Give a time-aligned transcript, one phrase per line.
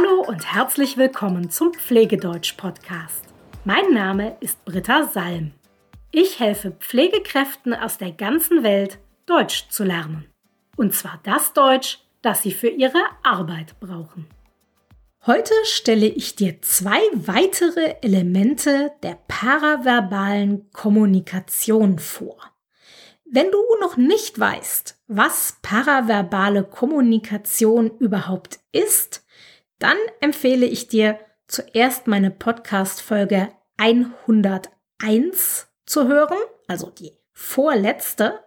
[0.00, 3.24] Hallo und herzlich willkommen zum Pflegedeutsch-Podcast.
[3.64, 5.52] Mein Name ist Britta Salm.
[6.10, 10.26] Ich helfe Pflegekräften aus der ganzen Welt, Deutsch zu lernen.
[10.76, 14.26] Und zwar das Deutsch, das sie für ihre Arbeit brauchen.
[15.26, 22.38] Heute stelle ich dir zwei weitere Elemente der paraverbalen Kommunikation vor.
[23.26, 29.24] Wenn du noch nicht weißt, was paraverbale Kommunikation überhaupt ist,
[29.80, 38.40] dann empfehle ich dir zuerst meine Podcast-Folge 101 zu hören, also die vorletzte,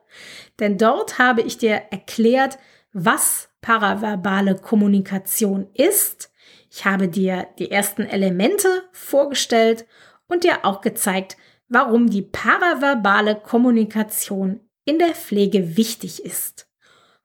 [0.59, 2.59] denn dort habe ich dir erklärt,
[2.94, 6.32] was paraverbale Kommunikation ist.
[6.70, 9.86] Ich habe dir die ersten Elemente vorgestellt
[10.28, 11.36] und dir auch gezeigt,
[11.68, 16.70] warum die paraverbale Kommunikation in der Pflege wichtig ist.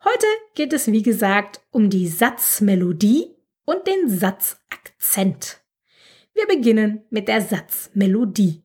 [0.03, 3.38] Heute geht es, wie gesagt, um die Satzmelodie
[3.69, 5.61] und den Satzakzent.
[6.33, 8.64] Wir beginnen mit der Satzmelodie.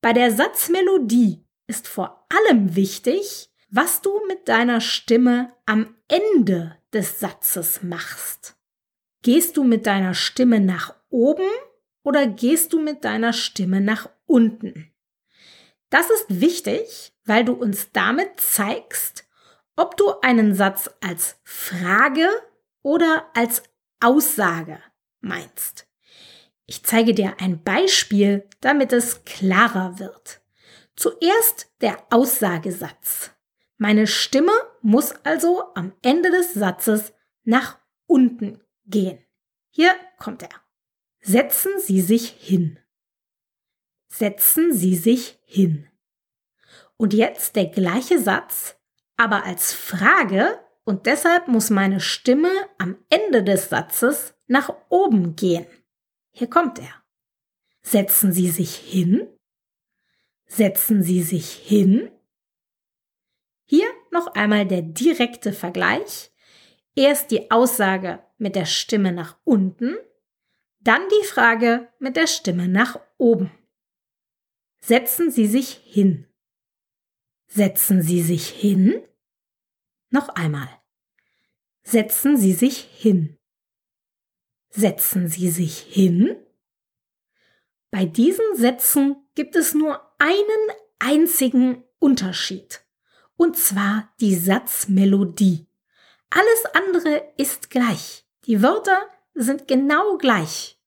[0.00, 7.20] Bei der Satzmelodie ist vor allem wichtig, was du mit deiner Stimme am Ende des
[7.20, 8.56] Satzes machst.
[9.22, 11.48] Gehst du mit deiner Stimme nach oben
[12.02, 14.92] oder gehst du mit deiner Stimme nach unten?
[15.90, 19.28] Das ist wichtig, weil du uns damit zeigst,
[19.76, 22.28] ob du einen Satz als Frage
[22.82, 23.62] oder als
[24.00, 24.80] Aussage
[25.20, 25.86] meinst.
[26.66, 30.42] Ich zeige dir ein Beispiel, damit es klarer wird.
[30.96, 33.30] Zuerst der Aussagesatz.
[33.78, 37.12] Meine Stimme muss also am Ende des Satzes
[37.44, 39.24] nach unten gehen.
[39.70, 40.50] Hier kommt er.
[41.20, 42.78] Setzen Sie sich hin.
[44.08, 45.88] Setzen Sie sich hin.
[46.96, 48.76] Und jetzt der gleiche Satz,
[49.16, 50.58] aber als Frage
[50.88, 55.66] und deshalb muss meine Stimme am Ende des Satzes nach oben gehen.
[56.30, 57.04] Hier kommt er.
[57.82, 59.28] Setzen Sie sich hin.
[60.46, 62.10] Setzen Sie sich hin.
[63.66, 66.32] Hier noch einmal der direkte Vergleich.
[66.94, 69.94] Erst die Aussage mit der Stimme nach unten,
[70.80, 73.50] dann die Frage mit der Stimme nach oben.
[74.80, 76.26] Setzen Sie sich hin.
[77.46, 79.02] Setzen Sie sich hin.
[80.08, 80.77] Noch einmal.
[81.90, 83.38] Setzen Sie sich hin.
[84.68, 86.36] Setzen Sie sich hin.
[87.90, 92.84] Bei diesen Sätzen gibt es nur einen einzigen Unterschied,
[93.36, 95.66] und zwar die Satzmelodie.
[96.28, 98.26] Alles andere ist gleich.
[98.44, 100.78] Die Wörter sind genau gleich.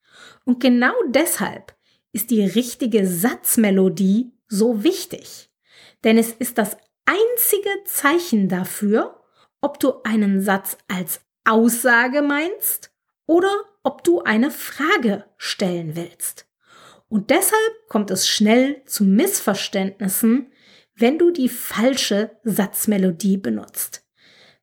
[0.45, 1.75] Und genau deshalb
[2.11, 5.49] ist die richtige Satzmelodie so wichtig.
[6.03, 9.20] Denn es ist das einzige Zeichen dafür,
[9.61, 12.91] ob du einen Satz als Aussage meinst
[13.25, 13.51] oder
[13.83, 16.47] ob du eine Frage stellen willst.
[17.07, 20.51] Und deshalb kommt es schnell zu Missverständnissen,
[20.95, 24.05] wenn du die falsche Satzmelodie benutzt.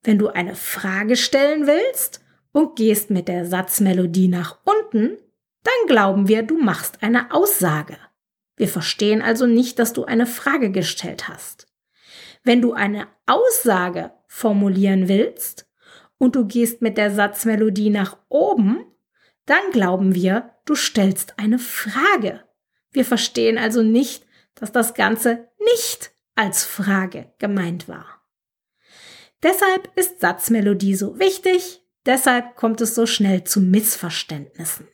[0.03, 5.19] Wenn du eine Frage stellen willst und gehst mit der Satzmelodie nach unten,
[5.63, 7.97] dann glauben wir, du machst eine Aussage.
[8.57, 11.67] Wir verstehen also nicht, dass du eine Frage gestellt hast.
[12.45, 15.69] Wenn du eine Aussage formulieren willst
[16.19, 18.85] und du gehst mit der Satzmelodie nach oben,
[19.47, 22.45] dann glauben wir, du stellst eine Frage.
[22.93, 28.23] Wir verstehen also nicht, dass das Ganze nicht als Frage gemeint war.
[29.43, 34.89] Deshalb ist Satzmelodie so wichtig, deshalb kommt es so schnell zu Missverständnissen.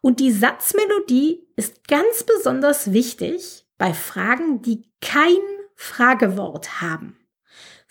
[0.00, 5.38] Und die Satzmelodie ist ganz besonders wichtig bei Fragen, die kein
[5.74, 7.19] Fragewort haben.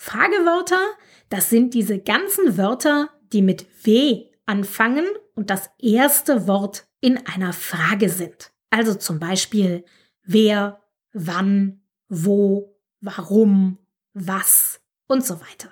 [0.02, 0.80] Fragewörter,
[1.28, 5.06] das sind diese ganzen Wörter, die mit W anfangen
[5.36, 8.54] und das erste Wort in einer Frage sind.
[8.70, 9.84] Also zum Beispiel
[10.24, 10.80] wer,
[11.12, 13.78] wann, wo, warum,
[14.14, 15.70] was und so weiter.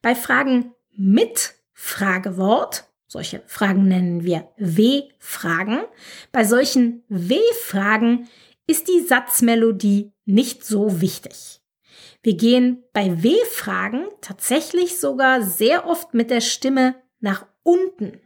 [0.00, 5.82] Bei Fragen mit Fragewort, solche Fragen nennen wir W-Fragen,
[6.32, 8.30] bei solchen W-Fragen
[8.66, 11.61] ist die Satzmelodie nicht so wichtig.
[12.22, 18.20] Wir gehen bei W-Fragen tatsächlich sogar sehr oft mit der Stimme nach unten.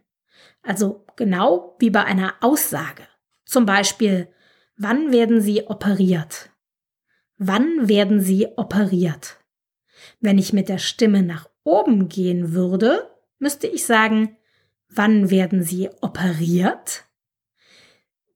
[0.62, 3.04] Also genau wie bei einer Aussage.
[3.46, 4.28] Zum Beispiel,
[4.76, 6.50] wann werden Sie operiert?
[7.38, 9.38] Wann werden Sie operiert?
[10.20, 14.37] Wenn ich mit der Stimme nach oben gehen würde, müsste ich sagen,
[14.88, 17.04] wann werden Sie operiert?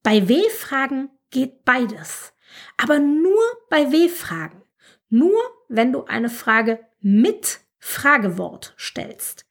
[0.03, 2.33] Bei W-Fragen geht beides.
[2.77, 4.63] Aber nur bei W-Fragen.
[5.11, 9.45] Nur wenn du eine Frage mit Fragewort stellst.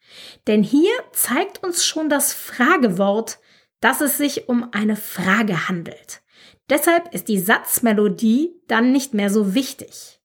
[0.47, 3.39] Denn hier zeigt uns schon das Fragewort,
[3.81, 6.21] dass es sich um eine Frage handelt.
[6.69, 10.19] Deshalb ist die Satzmelodie dann nicht mehr so wichtig.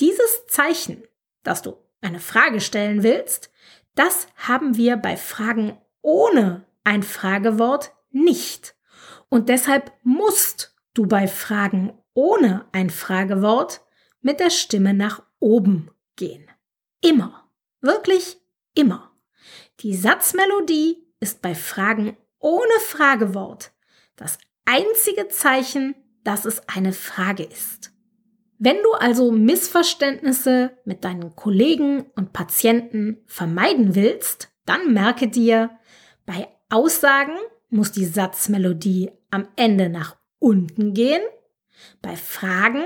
[0.00, 1.02] Dieses Zeichen,
[1.42, 3.50] dass du eine Frage stellen willst,
[3.94, 8.74] das haben wir bei Fragen ohne ein Fragewort nicht.
[9.28, 13.80] Und deshalb musst du bei Fragen ohne ein Fragewort
[14.22, 16.48] mit der Stimme nach oben gehen.
[17.00, 17.50] Immer.
[17.80, 18.38] Wirklich
[18.74, 19.12] immer.
[19.80, 23.72] Die Satzmelodie ist bei Fragen ohne Fragewort
[24.16, 27.92] das einzige Zeichen, dass es eine Frage ist.
[28.58, 35.70] Wenn du also Missverständnisse mit deinen Kollegen und Patienten vermeiden willst, dann merke dir,
[36.26, 37.36] bei Aussagen
[37.70, 41.22] muss die Satzmelodie am Ende nach unten gehen,
[42.00, 42.84] bei Fragen,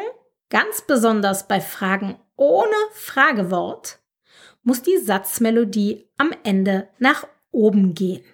[0.50, 4.00] ganz besonders bei Fragen ohne Fragewort,
[4.62, 8.24] muss die Satzmelodie am Ende nach oben gehen.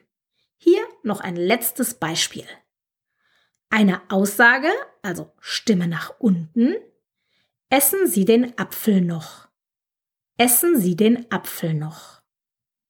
[0.56, 2.46] Hier noch ein letztes Beispiel.
[3.70, 4.68] Eine Aussage,
[5.02, 6.74] also Stimme nach unten.
[7.68, 9.48] Essen Sie den Apfel noch.
[10.36, 12.22] Essen Sie den Apfel noch.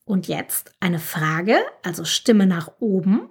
[0.04, 3.30] Und jetzt eine Frage, also Stimme nach oben.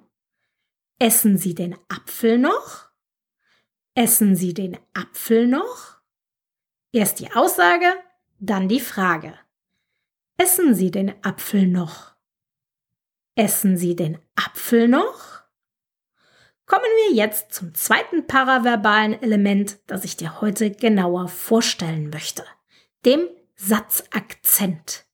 [1.00, 2.91] Essen Sie den Apfel noch?
[3.94, 5.98] Essen Sie den Apfel noch?
[6.94, 7.94] Erst die Aussage,
[8.40, 9.38] dann die Frage.
[10.38, 12.16] Essen Sie den Apfel noch?
[13.36, 15.42] Essen Sie den Apfel noch?
[16.66, 22.46] Kommen wir jetzt zum zweiten paraverbalen Element, das ich dir heute genauer vorstellen möchte,
[23.06, 25.06] dem Satzakzent.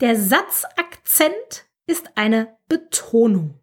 [0.00, 3.58] Der Satzakzent ist eine Betonung.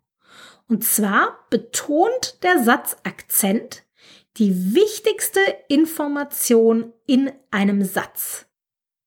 [0.67, 3.85] Und zwar betont der Satzakzent
[4.37, 8.45] die wichtigste Information in einem Satz.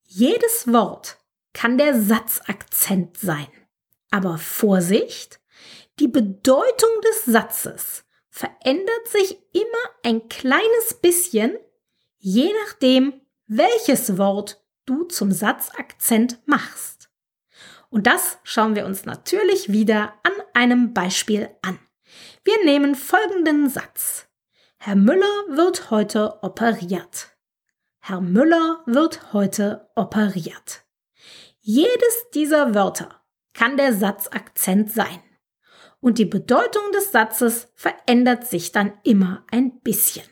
[0.04, 1.18] Jedes Wort
[1.52, 3.48] kann der Satzakzent sein.
[4.10, 5.40] Aber Vorsicht,
[5.98, 11.56] die Bedeutung des Satzes verändert sich immer ein kleines bisschen,
[12.18, 17.10] je nachdem, welches Wort du zum Satzakzent machst.
[17.90, 21.78] Und das schauen wir uns natürlich wieder an einem Beispiel an.
[22.42, 24.26] Wir nehmen folgenden Satz.
[24.86, 27.38] Herr Müller wird heute operiert.
[28.00, 30.84] Herr Müller wird heute operiert.
[31.60, 33.22] Jedes dieser Wörter
[33.54, 35.22] kann der Satzakzent sein.
[36.00, 40.26] Und die Bedeutung des Satzes verändert sich dann immer ein bisschen.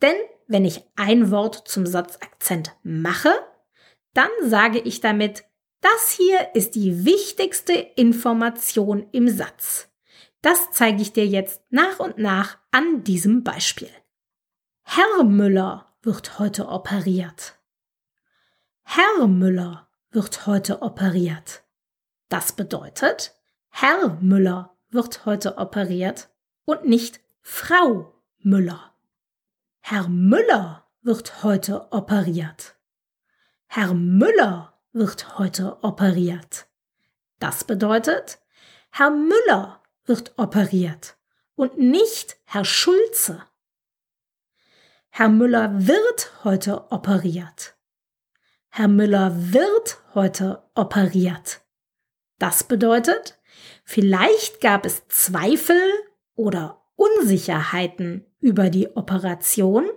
[0.00, 3.34] Denn wenn ich ein Wort zum Satzakzent mache,
[4.14, 5.44] dann sage ich damit,
[5.82, 9.90] das hier ist die wichtigste Information im Satz.
[10.46, 13.90] Das zeige ich dir jetzt nach und nach an diesem Beispiel.
[14.84, 17.58] Herr Müller wird heute operiert.
[18.84, 21.64] Herr Müller wird heute operiert.
[22.28, 23.34] Das bedeutet,
[23.70, 26.28] Herr Müller wird heute operiert
[26.64, 28.94] und nicht Frau Müller.
[29.80, 32.76] Herr Müller wird heute operiert.
[33.66, 36.68] Herr Müller wird heute operiert.
[37.40, 38.38] Das bedeutet,
[38.92, 41.16] Herr Müller wird operiert
[41.54, 43.42] und nicht Herr Schulze.
[45.10, 47.76] Herr Müller wird heute operiert.
[48.68, 51.62] Herr Müller wird heute operiert.
[52.38, 53.38] Das bedeutet,
[53.84, 55.80] vielleicht gab es Zweifel
[56.34, 59.88] oder Unsicherheiten über die Operation,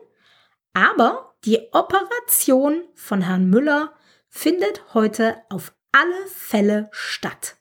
[0.73, 3.93] aber die Operation von Herrn Müller
[4.29, 7.58] findet heute auf alle Fälle statt.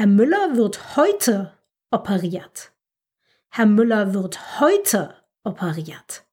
[0.00, 1.52] Herr Müller wird heute
[1.90, 2.72] operiert.
[3.50, 5.14] Herr Müller wird heute
[5.44, 6.24] operiert.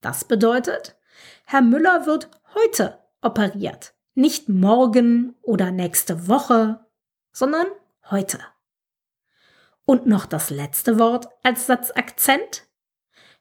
[0.00, 0.96] Das bedeutet,
[1.44, 3.92] Herr Müller wird heute operiert.
[4.14, 6.86] Nicht morgen oder nächste Woche,
[7.32, 7.66] sondern
[8.10, 8.38] heute.
[9.84, 12.66] Und noch das letzte Wort als Satzakzent.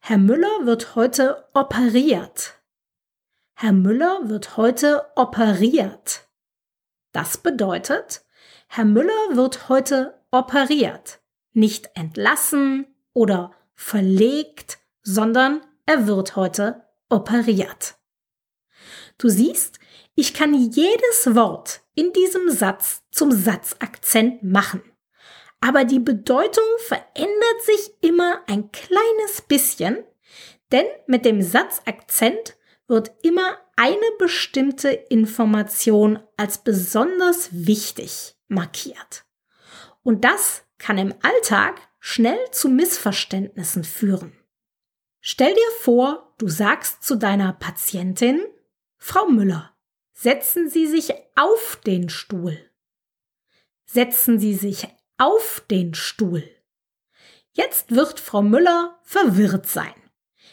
[0.01, 2.61] Herr Müller wird heute operiert.
[3.53, 6.27] Herr Müller wird heute operiert.
[7.13, 8.24] Das bedeutet,
[8.67, 11.19] Herr Müller wird heute operiert.
[11.53, 17.95] Nicht entlassen oder verlegt, sondern er wird heute operiert.
[19.17, 19.79] Du siehst,
[20.15, 24.81] ich kann jedes Wort in diesem Satz zum Satzakzent machen.
[25.61, 30.03] Aber die Bedeutung verändert sich immer ein kleines bisschen,
[30.71, 32.57] denn mit dem Satzakzent
[32.87, 39.25] wird immer eine bestimmte Information als besonders wichtig markiert.
[40.03, 44.33] Und das kann im Alltag schnell zu Missverständnissen führen.
[45.21, 48.41] Stell dir vor, du sagst zu deiner Patientin,
[48.97, 49.75] Frau Müller,
[50.17, 52.57] Setzen Sie sich auf den Stuhl.
[53.83, 54.87] Setzen Sie sich
[55.17, 56.49] auf den Stuhl.
[57.51, 59.93] Jetzt wird Frau Müller verwirrt sein.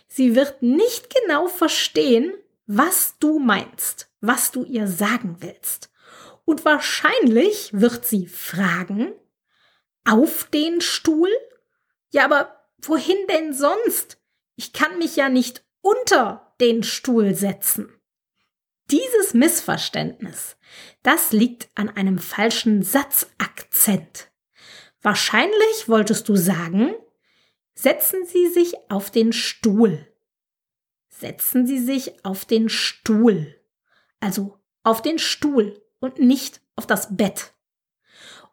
[0.08, 2.34] Sie wird nicht genau verstehen,
[2.66, 5.91] was du meinst, was du ihr sagen willst.
[6.44, 9.12] Und wahrscheinlich wird sie fragen,
[10.04, 11.30] auf den Stuhl?
[12.10, 14.20] Ja, aber wohin denn sonst?
[14.56, 17.92] Ich kann mich ja nicht unter den Stuhl setzen.
[18.90, 20.56] Dieses Missverständnis,
[21.02, 24.30] das liegt an einem falschen Satzakzent.
[25.00, 26.94] Wahrscheinlich wolltest du sagen,
[27.74, 30.06] setzen Sie sich auf den Stuhl.
[31.08, 33.56] Setzen Sie sich auf den Stuhl.
[34.20, 37.54] Also auf den Stuhl und nicht auf das Bett.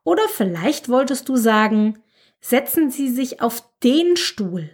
[0.03, 2.01] Oder vielleicht wolltest du sagen,
[2.39, 4.70] setzen Sie sich auf den Stuhl.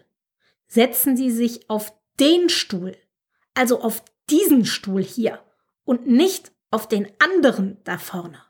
[0.68, 2.96] Setzen Sie sich auf den Stuhl.
[3.54, 5.40] Also auf diesen Stuhl hier
[5.86, 8.42] und nicht auf den anderen da vorne.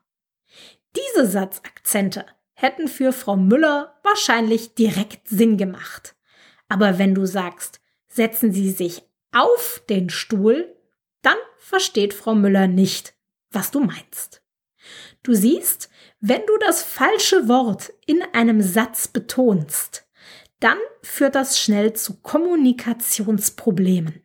[0.96, 6.16] Diese Satzakzente hätten für Frau Müller wahrscheinlich direkt Sinn gemacht.
[6.68, 10.76] Aber wenn du sagst, setzen Sie sich auf den Stuhl,
[11.22, 13.15] dann versteht Frau Müller nicht,
[13.56, 14.44] was du meinst.
[15.24, 20.08] Du siehst, wenn du das falsche Wort in einem Satz betonst,
[20.60, 24.22] dann führt das schnell zu Kommunikationsproblemen.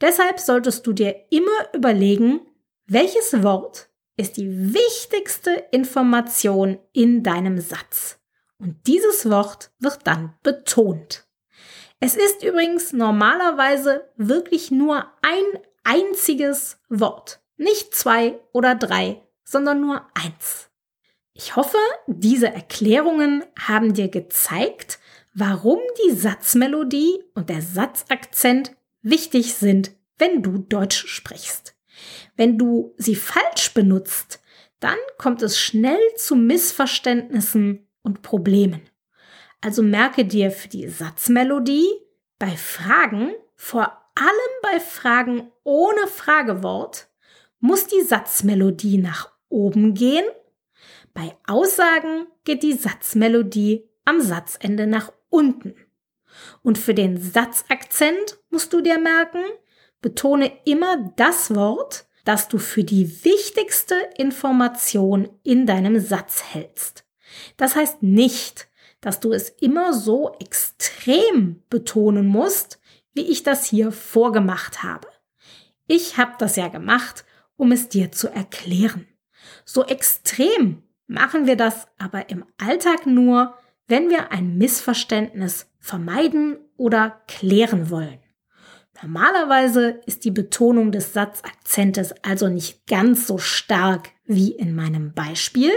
[0.00, 2.40] Deshalb solltest du dir immer überlegen,
[2.86, 8.20] welches Wort ist die wichtigste Information in deinem Satz.
[8.58, 11.26] Und dieses Wort wird dann betont.
[12.00, 15.44] Es ist übrigens normalerweise wirklich nur ein
[15.84, 17.41] einziges Wort.
[17.56, 20.70] Nicht zwei oder drei, sondern nur eins.
[21.34, 24.98] Ich hoffe, diese Erklärungen haben dir gezeigt,
[25.34, 31.74] warum die Satzmelodie und der Satzakzent wichtig sind, wenn du Deutsch sprichst.
[32.36, 34.40] Wenn du sie falsch benutzt,
[34.80, 38.82] dann kommt es schnell zu Missverständnissen und Problemen.
[39.60, 41.88] Also merke dir für die Satzmelodie
[42.38, 43.84] bei Fragen, vor
[44.16, 47.08] allem bei Fragen ohne Fragewort,
[47.62, 50.24] muss die Satzmelodie nach oben gehen.
[51.14, 55.74] Bei Aussagen geht die Satzmelodie am Satzende nach unten.
[56.62, 59.42] Und für den Satzakzent musst du dir merken,
[60.00, 67.04] betone immer das Wort, das du für die wichtigste Information in deinem Satz hältst.
[67.56, 68.68] Das heißt nicht,
[69.00, 72.80] dass du es immer so extrem betonen musst,
[73.14, 75.06] wie ich das hier vorgemacht habe.
[75.86, 77.24] Ich habe das ja gemacht,
[77.56, 79.06] um es dir zu erklären.
[79.64, 83.54] So extrem machen wir das aber im Alltag nur,
[83.86, 88.20] wenn wir ein Missverständnis vermeiden oder klären wollen.
[89.02, 95.72] Normalerweise ist die Betonung des Satzakzentes also nicht ganz so stark wie in meinem Beispiel,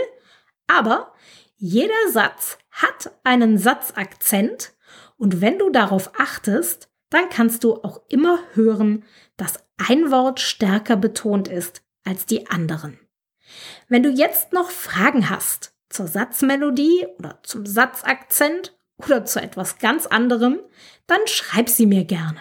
[0.68, 1.14] aber
[1.56, 4.74] jeder Satz hat einen Satzakzent
[5.18, 9.06] und wenn du darauf achtest, dann kannst du auch immer hören,
[9.38, 13.00] dass ein Wort stärker betont ist als die anderen.
[13.88, 20.06] Wenn du jetzt noch Fragen hast zur Satzmelodie oder zum Satzakzent oder zu etwas ganz
[20.06, 20.60] anderem,
[21.08, 22.40] dann schreib sie mir gerne.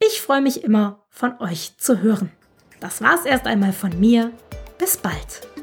[0.00, 2.32] Ich freue mich immer, von euch zu hören.
[2.80, 4.32] Das war's erst einmal von mir.
[4.78, 5.53] Bis bald.